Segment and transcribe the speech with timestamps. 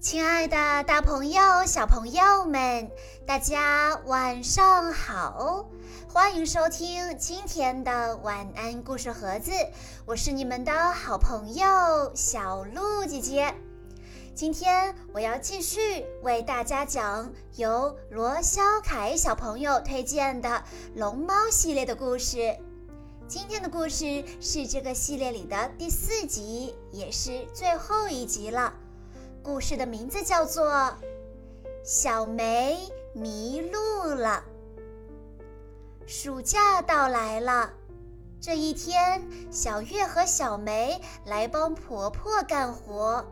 [0.00, 2.88] 亲爱的，大朋友、小朋友们，
[3.26, 5.68] 大家晚上好！
[6.06, 9.50] 欢迎收听今天的晚安故事盒子，
[10.06, 13.52] 我是你们的好朋友小鹿姐姐。
[14.36, 20.62] 今天我要继续为大家讲由罗肖凯小朋友推荐的
[20.94, 22.56] 龙猫系列的故事。
[23.26, 28.72] 今天的故事是这个系列里的第四集，也是最后一集了。
[29.48, 30.68] 故事的名字叫做
[31.82, 32.78] 《小梅
[33.14, 34.44] 迷路了》。
[36.06, 37.72] 暑假到来了，
[38.42, 43.24] 这一天，小月和小梅来帮婆婆干活，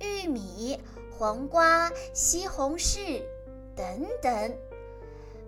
[0.00, 0.80] 玉米、
[1.18, 3.22] 黄瓜、西红柿
[3.76, 4.56] 等等。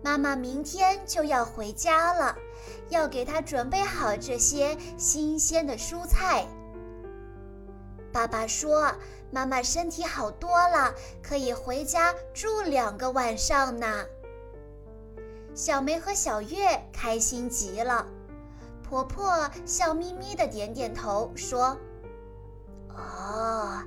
[0.03, 2.37] 妈妈明天就要回家了，
[2.91, 6.47] 要给她准备好这些新鲜的蔬菜。
[8.13, 8.93] 爸爸说
[9.31, 14.05] ：“妈妈身体好多了，可以回家住两个晚上呢。”
[15.55, 18.07] 小梅和小月开心极了，
[18.89, 21.77] 婆婆笑眯眯的点点头说
[22.95, 23.83] ：“哦，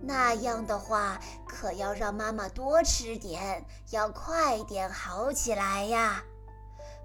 [0.00, 6.22] 那样的话可要让妈妈多吃点，要快点好起来呀。”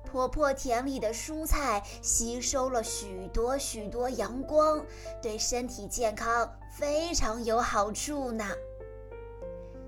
[0.04, 4.86] 婆婆田里的蔬菜吸收了许多许多阳光，
[5.22, 8.46] 对身体健康非常有好处呢。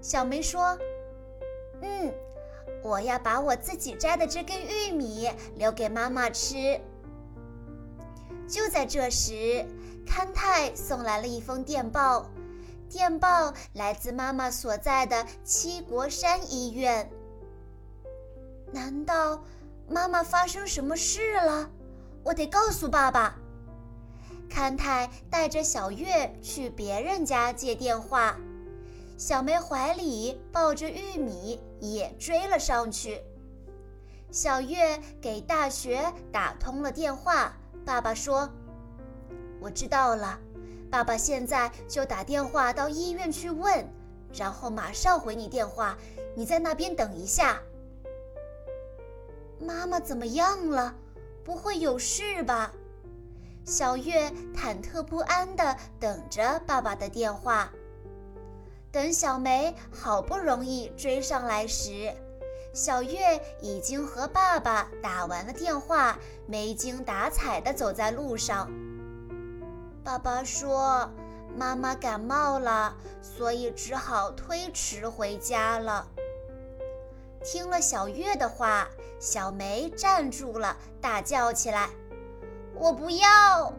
[0.02, 0.78] 小梅说
[1.81, 2.14] ：“嗯。”
[2.81, 6.81] 我要把我自己摘的这根玉米留给妈妈吃。
[8.45, 9.66] 就在这时，
[10.06, 12.30] 康泰送来了一封电报，
[12.89, 17.09] 电报来自妈妈所在的七国山医院。
[18.73, 19.41] 难道
[19.87, 21.69] 妈妈发生什么事了？
[22.23, 23.35] 我得告诉爸爸。
[24.49, 28.37] 康太带着小月去别人家接电话。
[29.17, 33.21] 小梅怀里抱着玉米，也追了上去。
[34.31, 37.53] 小月给大学打通了电话，
[37.85, 38.49] 爸爸说
[39.61, 40.39] ：“我知道了，
[40.89, 43.88] 爸爸现在就打电话到医院去问，
[44.33, 45.97] 然后马上回你电话。
[46.35, 47.59] 你在那边等一下。”
[49.63, 50.94] 妈妈怎么样了？
[51.44, 52.72] 不会有事吧？
[53.66, 57.72] 小月忐忑不安地等着爸爸的电话。
[58.91, 62.13] 等小梅好不容易追上来时，
[62.73, 68.69] 小月已经和爸爸打完了电话，没精打采地走在路上。
[70.03, 71.09] 爸爸说
[71.57, 76.07] ：“妈妈感冒了，所以只好推迟回家了。”
[77.44, 78.88] 听了小月的话，
[79.23, 81.88] 小梅站住了，大叫起来
[82.75, 83.73] ：“我不要！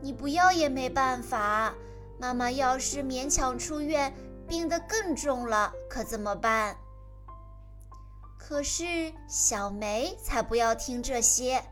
[0.00, 1.72] 你不要也没办法。”
[2.18, 4.12] 妈妈要是勉强出院，
[4.48, 6.76] 病得更重了，可怎么办？
[8.36, 11.62] 可是小梅才不要听这些。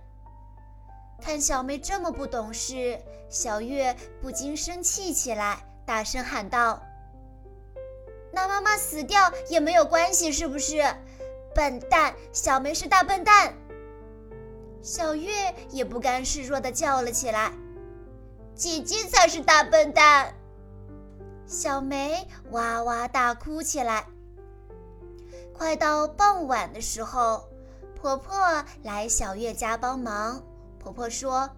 [1.20, 6.80] 看小梅这么不懂事，小月不禁生气起来，大声喊道
[8.30, 10.84] ：“那妈妈死掉也没有关系，是不是？
[11.58, 13.52] 笨蛋，小梅是大笨蛋！”
[14.80, 15.32] 小月
[15.70, 17.52] 也不甘示弱地叫了起来
[18.54, 20.32] ：“姐姐才是大笨蛋！”
[21.46, 24.06] 小梅哇哇大哭起来。
[25.52, 27.48] 快到傍晚的时候，
[28.00, 30.40] 婆婆来小月家帮忙。
[30.78, 31.50] 婆婆说：“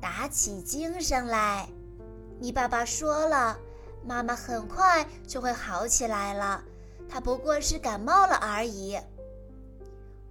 [0.00, 1.68] 打起精神来，
[2.40, 3.58] 你爸爸说了，
[4.02, 6.64] 妈妈很快就会好起来了，
[7.08, 8.98] 她不过是感冒了而已。”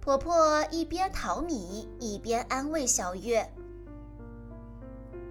[0.00, 3.52] 婆婆一边淘米一边安慰小月：“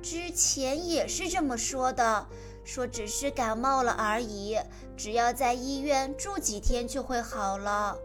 [0.01, 2.27] 之前也是这么说的。”
[2.65, 4.57] 说只是感冒了而已，
[4.97, 7.95] 只要在医院住几天就会好了。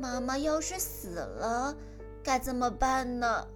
[0.00, 1.74] 妈妈要是死了，
[2.22, 3.48] 该怎么办呢？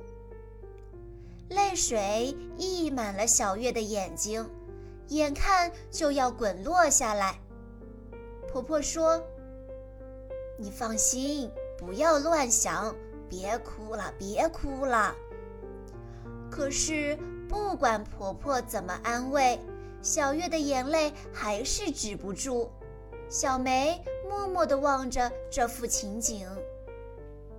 [1.49, 4.45] 泪水溢满了小月的眼睛，
[5.07, 7.39] 眼看就要滚落下来。
[8.53, 9.19] 婆婆说
[10.59, 12.95] ：“你放心，不要乱想，
[13.27, 15.17] 别哭了，别哭了。”
[16.53, 17.19] 可是
[17.49, 19.59] 不管婆婆怎么安慰，
[20.03, 22.69] 小月的眼泪还是止不住，
[23.31, 26.47] 小梅默默地望着这幅情景。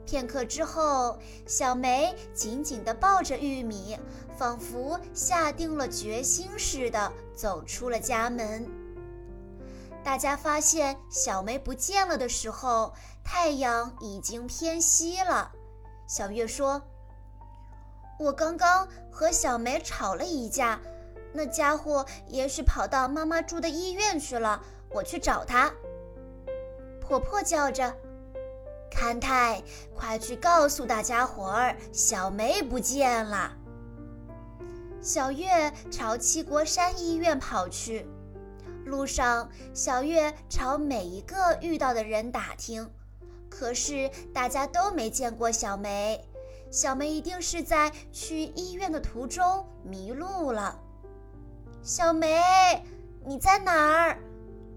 [0.05, 1.17] 片刻之后，
[1.47, 3.97] 小梅紧紧地抱着玉米，
[4.37, 8.82] 仿佛下定了决心似的走出了家门。
[10.03, 15.51] 大家发现小梅不见了的时候，太阳已经偏西了。
[16.07, 16.81] 小月说
[18.19, 20.79] ：“我刚刚和小梅吵了一架。”
[21.35, 24.61] 那家伙也许跑到妈妈住的医院去了，
[24.91, 25.73] 我去找他。
[27.01, 27.95] 婆婆叫着
[28.94, 29.63] ：“勘太，
[29.95, 33.57] 快去告诉大家伙儿，小梅不见了。”
[35.01, 38.07] 小月朝七国山医院跑去。
[38.85, 42.89] 路上，小月朝每一个遇到的人打听，
[43.50, 46.24] 可是大家都没见过小梅。
[46.69, 50.80] 小梅一定是在去医院的途中迷路了。
[51.81, 52.83] 小梅，
[53.25, 54.18] 你在哪儿？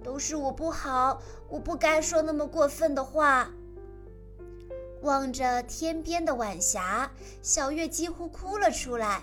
[0.05, 3.51] 都是我不好，我不该说那么过分的话。
[5.03, 7.11] 望着天边的晚霞，
[7.43, 9.23] 小月几乎哭了出来。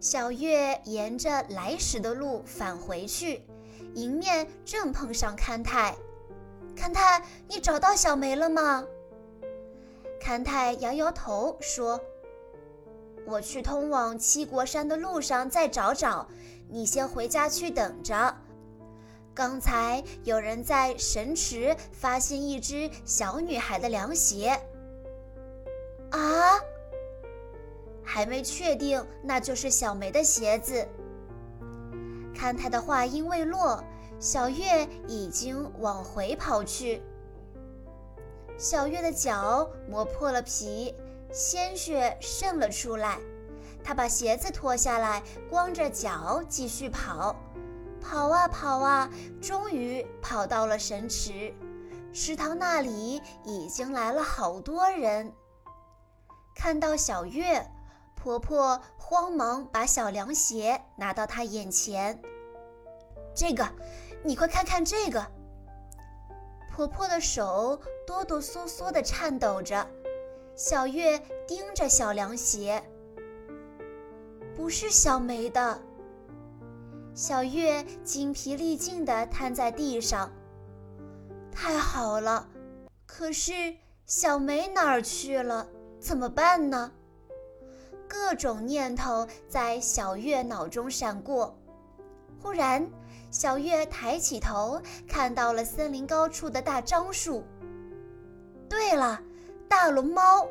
[0.00, 3.42] 小月沿着来时的路返回去，
[3.94, 5.94] 迎面正碰上勘太。
[6.76, 8.84] 勘太，你找到小梅了吗？
[10.20, 12.00] 勘太摇摇头说
[13.26, 16.28] ：“我去通往七国山的路上再找找，
[16.68, 18.36] 你先回家去等着。
[19.34, 24.60] 刚才有人在神池发现一只小女孩的凉鞋。
[26.10, 26.60] 啊，
[28.04, 30.86] 还没确定那就是小梅的鞋子。”
[32.38, 33.82] 看他的话音未落，
[34.20, 37.02] 小月已经往回跑去。
[38.56, 40.94] 小月的脚磨破了皮，
[41.32, 43.18] 鲜血渗了出来。
[43.82, 45.20] 她把鞋子脱下来，
[45.50, 47.34] 光着脚继续跑，
[48.00, 49.10] 跑啊跑啊，
[49.42, 51.52] 终于跑到了神池。
[52.12, 55.32] 池塘那里已经来了好多人。
[56.54, 57.68] 看到小月，
[58.18, 62.20] 婆婆慌忙把小凉鞋拿到她眼前。
[63.32, 63.64] 这个，
[64.24, 65.24] 你快看看这个。
[66.68, 69.86] 婆婆的手哆哆嗦嗦地颤抖着，
[70.56, 71.16] 小月
[71.46, 72.82] 盯着小凉鞋，
[74.56, 75.80] 不是小梅的。
[77.14, 80.32] 小月精疲力尽地瘫在地上。
[81.52, 82.48] 太好了，
[83.06, 83.76] 可是
[84.06, 85.68] 小梅哪儿去了？
[86.00, 86.92] 怎么办呢？
[88.08, 91.56] 各种念头在小月脑中闪过，
[92.42, 92.84] 忽然。
[93.30, 97.44] 小月抬起头，看到了森林高处的大樟树。
[98.70, 99.20] 对了，
[99.68, 100.48] 大龙猫！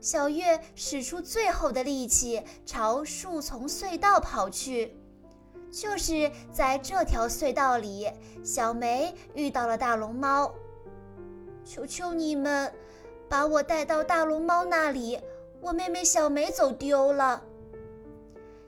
[0.00, 4.96] 小月使出最后的力气，朝树丛隧道跑去。
[5.70, 8.10] 就是在这条隧道里，
[8.42, 10.54] 小梅遇到了大龙猫。
[11.66, 12.72] 求求你们，
[13.28, 15.20] 把我带到大龙猫那里！
[15.64, 17.42] 我妹妹小梅走丢了。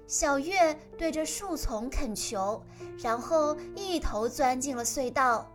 [0.07, 2.63] 小月对着树丛恳求，
[2.97, 5.47] 然后一头钻进了隧道。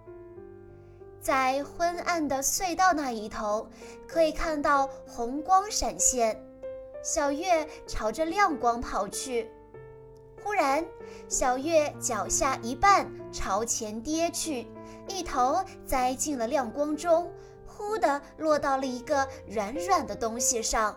[1.19, 3.67] 在昏暗的隧道那一头，
[4.07, 6.39] 可以看到红光闪现。
[7.01, 9.49] 小月朝着亮光跑去。
[10.43, 10.85] 忽然，
[11.27, 14.67] 小月脚下一绊，朝前跌去，
[15.07, 17.33] 一头栽进了亮光中，
[17.65, 20.95] 忽地落到了一个软软的东西上。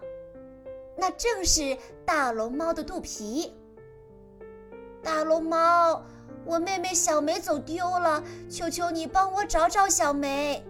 [0.96, 3.55] 那正是大龙猫的肚皮。
[5.02, 6.02] 大龙猫，
[6.44, 10.64] 我妹妹小梅走丢了，求求你帮我找找小梅。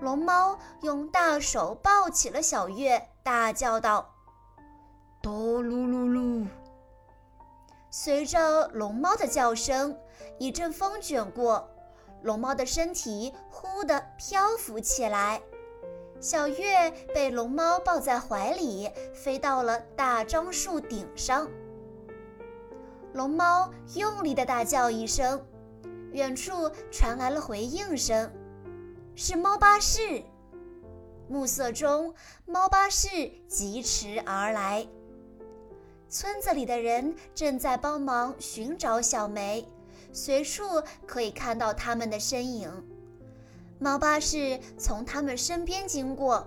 [0.00, 4.14] 龙猫用大手抱起了小月，大叫道
[5.22, 6.46] ：“哆噜噜噜！”
[7.90, 9.96] 随着龙猫的叫声，
[10.38, 11.68] 一阵风卷过，
[12.22, 15.42] 龙猫的身体忽地漂浮起来。
[16.22, 21.50] 小月被龙猫抱在怀里，飞到了大樟树顶上。
[23.12, 25.44] 龙猫用力地大叫一声，
[26.12, 28.30] 远处传来了回应声，
[29.16, 30.22] 是猫巴士。
[31.28, 32.14] 暮色中，
[32.46, 33.08] 猫巴士
[33.48, 34.86] 疾驰而来。
[36.08, 39.66] 村子里的人正在帮忙寻找小梅，
[40.12, 40.62] 随处
[41.04, 42.70] 可以看到他们的身影。
[43.82, 46.46] 猫巴士从他们身边经过，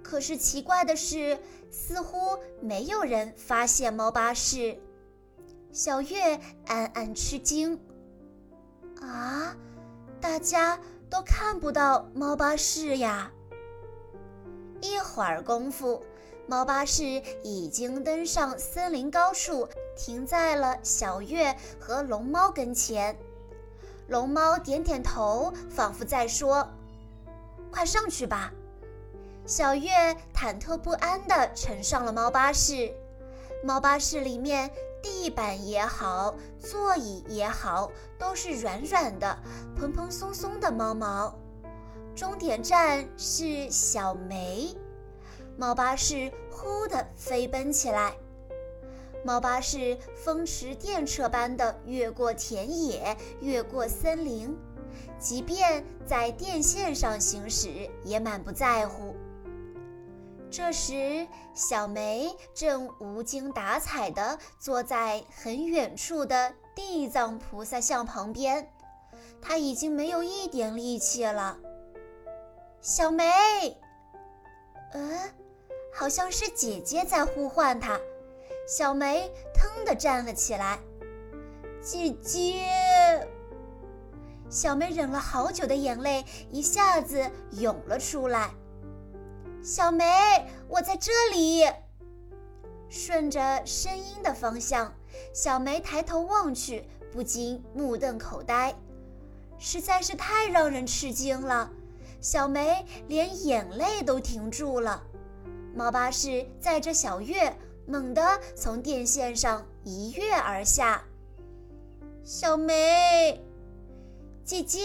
[0.00, 1.36] 可是奇怪的是，
[1.72, 4.78] 似乎没有人发现猫巴士。
[5.72, 7.80] 小月暗暗吃惊
[9.02, 9.56] ：“啊，
[10.20, 10.78] 大家
[11.10, 13.32] 都看不到猫巴士呀！”
[14.80, 16.00] 一会儿功夫，
[16.46, 17.02] 猫巴士
[17.42, 23.18] 已经登上森林高处，停在了小月和龙猫跟前。
[24.08, 26.68] 龙猫点点头，仿佛在说
[27.70, 28.52] ：“快上去吧。”
[29.46, 29.92] 小月
[30.34, 32.92] 忐忑不安地乘上了猫巴士。
[33.64, 34.70] 猫巴士里面，
[35.02, 39.38] 地板也好，座椅也好，都是软软的、
[39.76, 41.34] 蓬蓬松松的猫毛。
[42.14, 44.76] 终点站是小梅。
[45.56, 48.14] 猫巴士呼地飞奔起来。
[49.24, 54.56] 猫巴士风驰电掣般的越过田野，越过森林，
[55.18, 59.14] 即便在电线上行驶，也满不在乎。
[60.50, 68.70] 这时，小梅正无精打采地坐在很远处的地藏菩萨像旁边，
[69.40, 71.56] 她已经没有一点力气了。
[72.82, 73.24] 小梅，
[74.92, 75.32] 嗯，
[75.94, 77.98] 好像是姐姐在呼唤她。
[78.66, 80.78] 小梅腾地站了起来，
[81.80, 83.28] 姐姐。
[84.48, 88.50] 小梅忍了好久的眼泪一下子涌了出来。
[89.62, 90.04] 小梅，
[90.68, 91.64] 我在这里。
[92.88, 94.94] 顺着声音的方向，
[95.34, 98.74] 小梅抬头望去，不禁目瞪口呆，
[99.58, 101.70] 实在是太让人吃惊了。
[102.20, 105.02] 小梅连眼泪都停住了。
[105.74, 107.52] 猫巴士载着小月。
[107.86, 108.22] 猛地
[108.54, 111.02] 从电线上一跃而下，
[112.22, 113.44] 小梅，
[114.44, 114.80] 姐姐，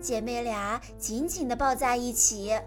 [0.00, 2.58] 姐妹俩紧紧地抱在一起。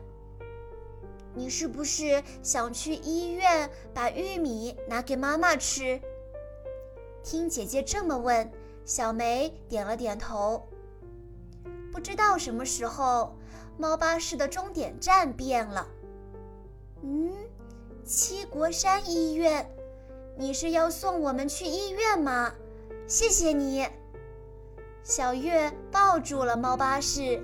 [1.35, 6.01] 你是不是想去医院把玉米拿给妈妈吃？
[7.23, 8.51] 听姐姐这么问，
[8.85, 10.67] 小梅点了点头。
[11.91, 13.35] 不知道什么时候，
[13.77, 15.87] 猫巴士的终点站变了。
[17.03, 17.50] 嗯。
[18.05, 19.69] 七国山医院，
[20.35, 22.51] 你是要送我们去医院吗？
[23.07, 23.87] 谢谢你。
[25.03, 27.41] 小月抱住了猫巴士，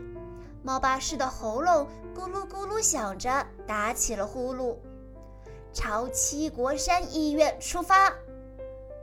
[0.63, 4.75] 猫巴士的喉咙咕噜咕噜响着，打起了呼噜，
[5.71, 8.13] 朝七国山医院出发。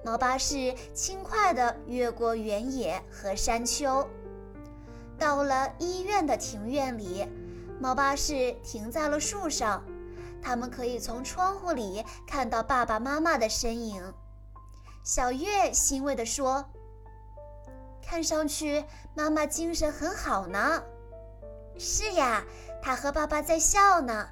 [0.04, 4.06] 猫巴士轻快地越过原野和山丘，
[5.18, 7.26] 到了医院的庭院里，
[7.80, 9.82] 猫巴士停在了树上。
[10.44, 14.12] 他们可以从窗户里看到爸爸妈妈的身影。
[15.02, 16.62] 小月欣慰地说
[18.04, 18.84] ：“看上去
[19.14, 20.82] 妈妈精神很好呢。
[21.78, 22.44] ”“是呀，
[22.82, 24.28] 她和爸爸在笑呢。”“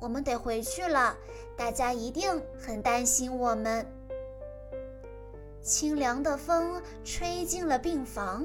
[0.00, 1.16] 我们得回去了，
[1.56, 3.86] 大家一定很担心我们。”
[5.62, 8.44] 清凉的风吹进了病房。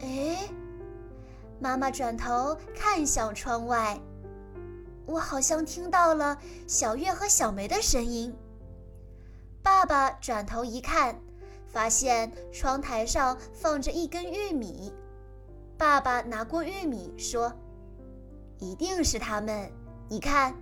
[0.00, 0.48] 哎，
[1.60, 4.00] 妈妈转头看向窗外。
[5.12, 8.34] 我好像听到了小月和小梅的声音。
[9.62, 11.20] 爸爸转头一看，
[11.66, 14.90] 发现窗台上放着一根玉米。
[15.76, 17.52] 爸爸拿过玉米，说
[18.58, 19.70] ：“一定是他们。
[20.08, 20.54] 你看，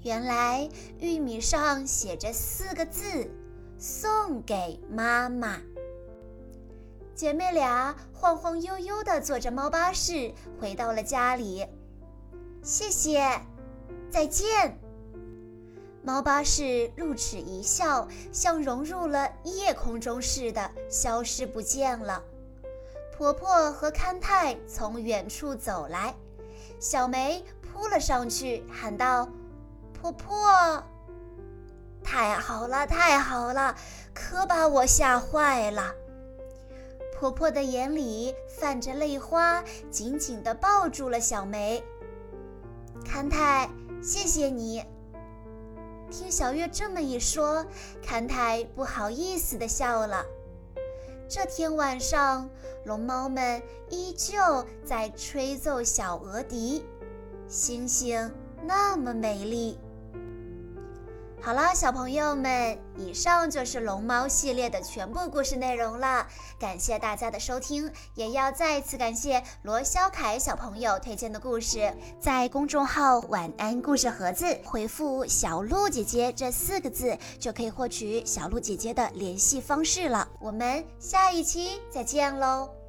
[0.00, 0.66] 原来
[0.98, 3.30] 玉米上写着四个字：
[3.76, 5.58] 送给妈妈。”
[7.14, 11.66] 姐妹俩晃晃悠悠地坐着猫巴士回到了家里。
[12.62, 13.20] 谢谢，
[14.08, 14.78] 再见。
[16.04, 22.22] 猫巴士露齿一笑，像融入了夜空中似的，消失不见了。
[23.16, 26.14] 婆婆和勘太从远处走来，
[26.78, 29.28] 小梅扑了上去，喊道
[30.00, 30.82] ：“婆婆，
[32.02, 33.76] 太好了，太好了，
[34.14, 35.94] 可把我吓坏了。”
[37.18, 41.82] 婆婆的眼里泛着泪花，紧紧地抱住了小梅。
[43.04, 43.68] 康泰，
[44.02, 44.84] 谢谢你。
[46.10, 47.66] 听小月这么一说，
[48.02, 50.24] 康泰不好意思地笑了。
[51.28, 52.48] 这天晚上，
[52.84, 56.84] 龙猫们依旧在吹奏小鹅笛，
[57.48, 58.30] 星星
[58.64, 59.78] 那么美丽。
[61.44, 66.24] 好啦，小朋友们，以上就是龙猫系列的全部故事内容了。
[66.56, 71.92] 感谢大家的收听，也要再次感谢罗肖凯小朋友推荐的故事。
[72.20, 80.28] 在公众号“晚安故事盒子”回复“小鹿姐姐”这四个字，就可以获取小鹿姐姐的联系方式了。
[80.38, 82.81] 我们下一期再见喽！